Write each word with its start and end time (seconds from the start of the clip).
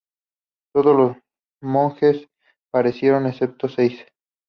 Todos 0.73 0.97
los 0.97 1.17
monjes 1.61 2.25
perecieron, 2.71 3.27
excepto 3.27 3.69
seis. 3.69 4.03